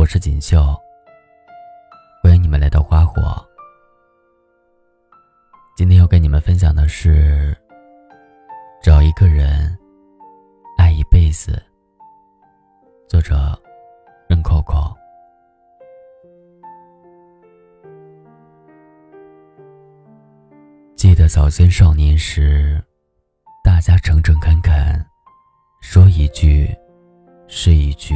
[0.00, 0.74] 我是锦绣，
[2.22, 3.20] 欢迎你们来到花火。
[5.76, 7.54] 今天要跟你们分享的是：
[8.82, 9.78] 找一个人
[10.78, 11.62] 爱一辈子。
[13.10, 13.54] 作者
[14.26, 14.90] 任扣扣。
[20.96, 22.82] 记得早先少年时，
[23.62, 24.72] 大家诚诚恳恳，
[25.82, 26.74] 说一句
[27.48, 28.14] 是一句。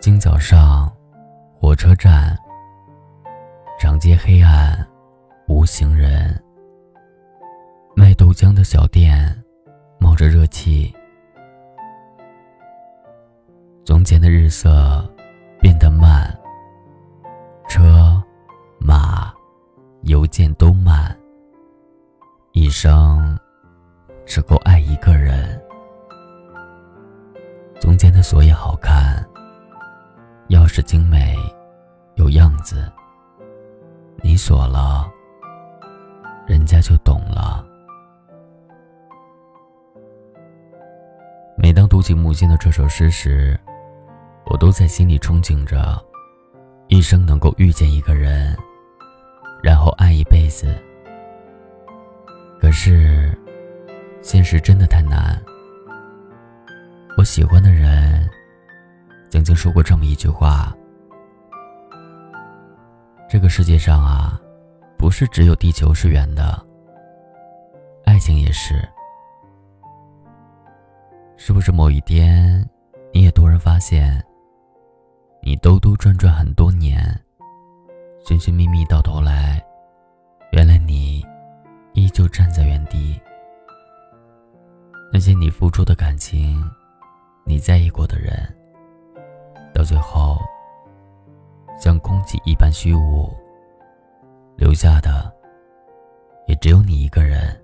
[0.00, 0.90] 今早上，
[1.60, 2.34] 火车站，
[3.78, 4.74] 长街黑暗，
[5.46, 6.42] 无行人。
[7.94, 9.30] 卖豆浆的小店，
[9.98, 10.90] 冒着热气。
[13.84, 15.06] 从前的日色
[15.60, 16.34] 变得慢，
[17.68, 18.22] 车、
[18.78, 19.30] 马、
[20.04, 21.14] 邮件都慢。
[22.52, 23.38] 一生
[24.24, 25.62] 只够爱一个人。
[27.78, 29.22] 从前的锁也好看。
[30.50, 31.36] 钥匙精美，
[32.16, 32.90] 有样子。
[34.20, 35.08] 你锁了，
[36.44, 37.64] 人家就懂了。
[41.56, 43.56] 每当读起木心的这首诗时，
[44.46, 46.04] 我都在心里憧憬着，
[46.88, 48.58] 一生能够遇见一个人，
[49.62, 50.76] 然后爱一辈子。
[52.60, 53.38] 可是，
[54.20, 55.40] 现实真的太难。
[57.16, 58.28] 我喜欢的人。
[59.30, 60.76] 曾经说过这么一句话
[63.30, 64.38] ：“这个世界上啊，
[64.98, 66.60] 不是只有地球是圆的，
[68.04, 68.86] 爱情也是。
[71.36, 72.68] 是不是某一天，
[73.14, 74.22] 你也突然发现，
[75.42, 77.00] 你兜兜转转很多年，
[78.26, 79.64] 寻寻觅觅到头来，
[80.50, 81.24] 原来你
[81.94, 83.18] 依旧站在原地。
[85.12, 86.62] 那些你付出的感情，
[87.44, 88.54] 你在意过的人。”
[89.72, 90.36] 到最后，
[91.78, 93.28] 像空气一般虚无，
[94.56, 95.32] 留下的
[96.46, 97.56] 也只有你一个人。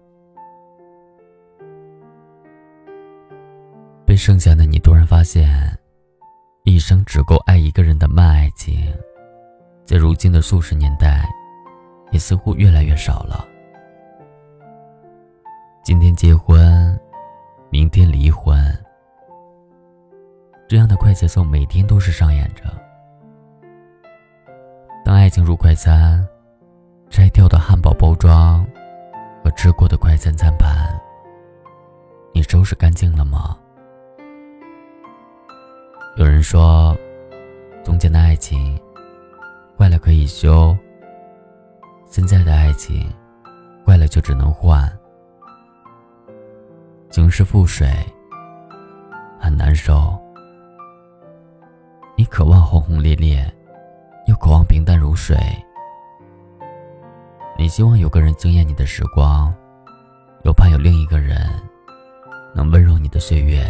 [4.06, 5.48] 被剩下的你突然发现，
[6.64, 8.94] 一生只够爱一个人的慢爱情，
[9.84, 11.28] 在如今的数十年代，
[12.12, 13.46] 也似乎越来越少了。
[15.82, 16.98] 今天结婚，
[17.68, 18.56] 明天离婚。
[20.68, 22.64] 这样的快节奏每天都是上演着。
[25.04, 26.26] 当爱情如快餐，
[27.08, 28.66] 拆掉的汉堡包装
[29.44, 30.88] 和吃过的快餐餐盘，
[32.34, 33.56] 你收拾干净了吗？
[36.16, 36.96] 有人说，
[37.84, 38.76] 从前的爱情
[39.78, 40.76] 坏了可以修，
[42.06, 43.08] 现在的爱情
[43.86, 44.90] 坏了就只能换。
[47.08, 47.88] 情是覆水，
[49.38, 50.20] 很难受。
[52.36, 53.50] 渴望轰轰烈烈，
[54.26, 55.34] 又渴望平淡如水。
[57.56, 59.50] 你希望有个人惊艳你的时光，
[60.44, 61.48] 又怕有另一个人
[62.54, 63.64] 能温柔你的岁月。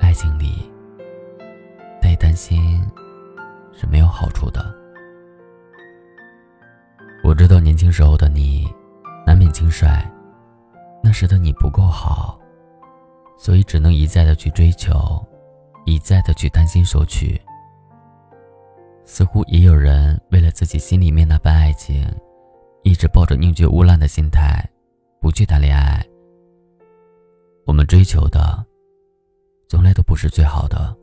[0.00, 0.70] 爱情里
[2.02, 2.78] 太担心
[3.72, 4.62] 是没有好处的。
[7.24, 8.68] 我知道年轻时候的你
[9.26, 9.88] 难免轻率，
[11.02, 12.38] 那时的你不够好，
[13.38, 15.26] 所以只能一再的去追求。
[15.84, 17.40] 一再的去担心索取，
[19.04, 22.06] 似乎也有人为了自己心里面那份爱情，
[22.82, 24.68] 一直抱着宁缺毋滥的心态，
[25.20, 26.04] 不去谈恋爱。
[27.66, 28.64] 我们追求的，
[29.68, 30.96] 从来都不是最好的，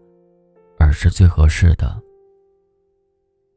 [0.78, 2.01] 而是最合适的。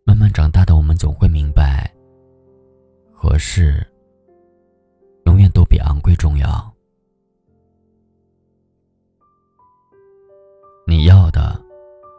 [0.05, 1.93] 慢慢长大的我们总会明白，
[3.13, 3.87] 合适，
[5.27, 6.73] 永远都比昂贵重要。
[10.85, 11.59] 你要的，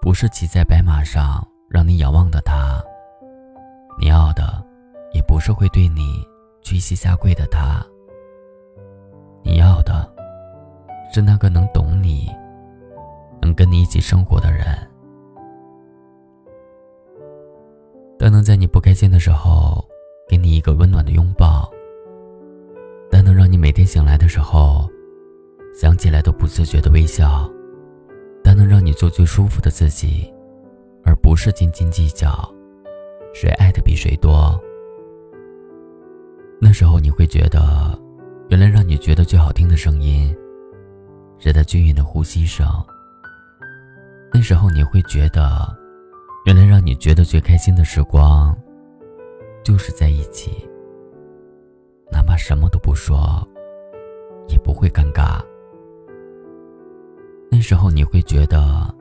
[0.02, 2.82] 不是骑在白马上让你仰望的他；
[4.00, 4.64] 你要的，
[5.14, 6.26] 也不是会对你
[6.62, 7.86] 屈膝下跪的他。
[9.44, 10.10] 你要的，
[11.14, 12.32] 是那个能懂你、
[13.42, 14.66] 能跟你一起生活的人。
[18.18, 19.84] 但能在你不开心的时候，
[20.28, 21.70] 给你一个温暖的拥抱；
[23.12, 24.90] 但能让你每天醒来的时候，
[25.76, 27.50] 想起来都不自觉的微笑。
[28.94, 30.32] 做最舒服的自己，
[31.04, 32.32] 而不是斤斤计较，
[33.34, 34.60] 谁爱的比谁多。
[36.62, 38.00] 那时候你会觉得，
[38.50, 40.34] 原来让你觉得最好听的声音，
[41.38, 42.66] 是他均匀的呼吸声。
[44.34, 45.68] 那时候你会觉得，
[46.46, 48.58] 原来让你觉得最开心的时光，
[49.64, 50.68] 就是在一起，
[52.12, 53.46] 哪怕什么都不说，
[54.48, 55.42] 也不会尴尬。
[57.56, 58.92] 那时候你会觉得，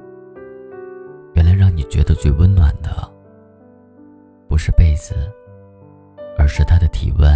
[1.32, 3.10] 原来让你觉得最温暖的，
[4.46, 5.14] 不是被子，
[6.37, 7.31] 而是他的体温。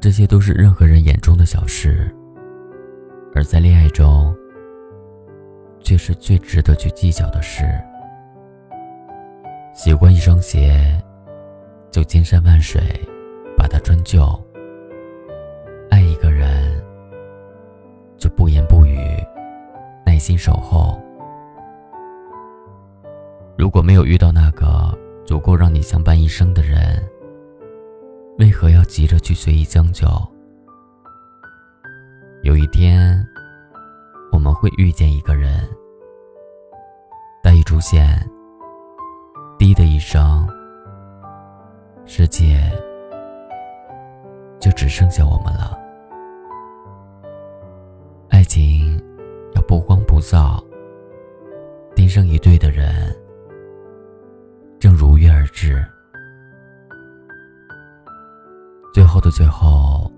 [0.00, 2.12] 这些都是任何人眼中的小事，
[3.32, 4.36] 而在恋爱中，
[5.78, 7.62] 却是最值得去计较的事。
[9.72, 11.00] 喜欢一双鞋，
[11.92, 12.82] 就千山万水
[13.56, 14.20] 把它穿就；
[20.22, 21.02] 心守候。
[23.58, 24.96] 如果没有遇到那个
[25.26, 27.02] 足够让你相伴一生的人，
[28.38, 30.06] 为何要急着去随意将就？
[32.42, 33.20] 有一天，
[34.30, 35.68] 我们会遇见一个人，
[37.42, 38.24] 他一出现。
[39.58, 40.48] 滴的一声，
[42.04, 42.70] 世界
[44.60, 45.81] 就只剩下我们了。
[50.22, 50.64] 不慌不躁，
[51.96, 53.12] 天生一对的人
[54.78, 55.84] 正如约而至。
[58.94, 60.08] 最后的最后，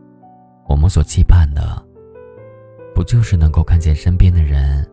[0.68, 1.82] 我们所期盼的，
[2.94, 4.86] 不就是能够看见身边的人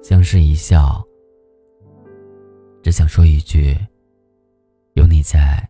[0.00, 1.04] 相视一笑？
[2.84, 3.76] 只想说一句：
[4.94, 5.68] 有你在，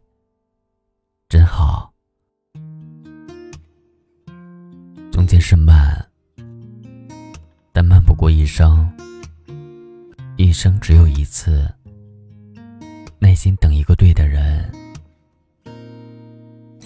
[1.30, 1.90] 真好。
[5.10, 6.06] 从前是慢，
[8.26, 8.92] 过一生。
[10.36, 11.64] 一生只有一次，
[13.20, 14.68] 耐心等一个对的人，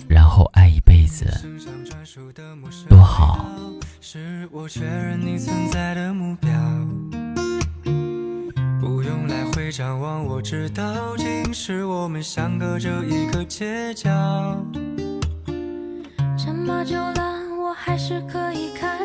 [0.07, 1.25] 然后爱一辈子，
[2.91, 3.47] 多好。
[4.03, 6.51] 是我确认你存在的目标，
[8.79, 14.11] 不用来回张望，我知道，今世我们相隔着一个街角。
[16.37, 19.03] 这么久了，我还是可以看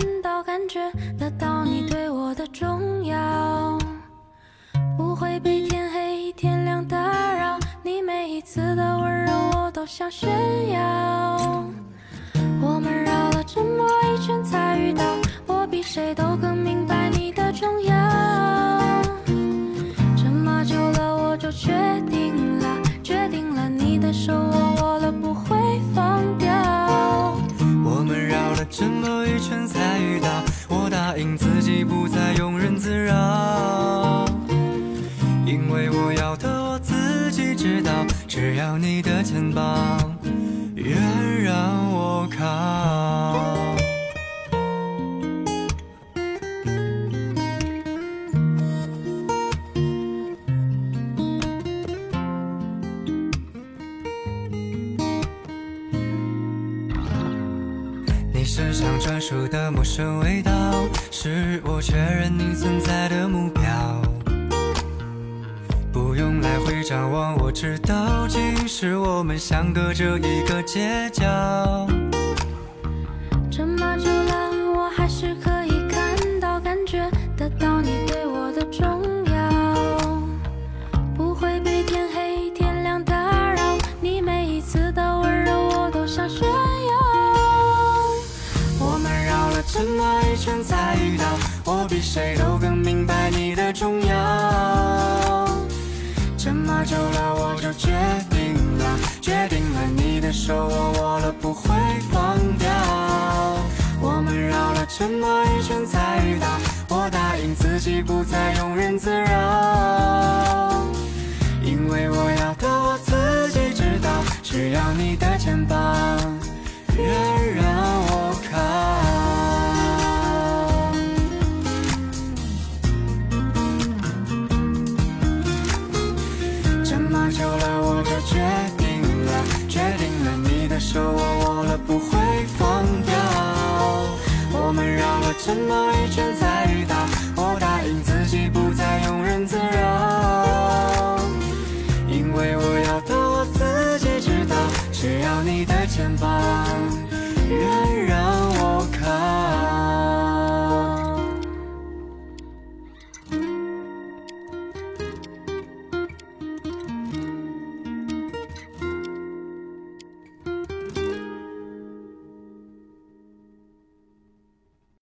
[38.47, 40.15] 只要你的肩膀
[40.75, 40.95] 愿
[41.43, 43.75] 让我靠。
[58.31, 60.51] 你身上专属的陌生味道，
[61.09, 63.63] 是我确认你存在的目标。
[66.55, 71.25] 不用来回张望，我知道，今世我们相隔着一个街角。
[73.51, 80.15] 这么久了，我还是可以看到、感觉得到你对我的重要。
[81.15, 86.53] 不会被天黑天亮打扰，你每一次的温柔我都想炫耀。
[88.79, 91.25] 我们绕了这么一圈才遇到，
[91.65, 92.44] 我比谁都
[97.77, 97.91] 决
[98.29, 101.69] 定了，决定了，你的手我握了不会
[102.11, 102.69] 放掉。
[104.01, 106.47] 我们绕了这么一圈才遇到，
[106.89, 110.14] 我答应自己不再庸人自扰，